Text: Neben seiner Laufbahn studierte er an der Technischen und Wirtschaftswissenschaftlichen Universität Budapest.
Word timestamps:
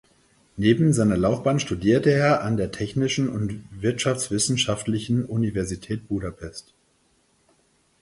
Neben 0.57 0.93
seiner 0.93 1.15
Laufbahn 1.15 1.59
studierte 1.59 2.09
er 2.09 2.41
an 2.43 2.57
der 2.57 2.71
Technischen 2.71 3.29
und 3.29 3.63
Wirtschaftswissenschaftlichen 3.69 5.25
Universität 5.25 6.07
Budapest. 6.07 6.73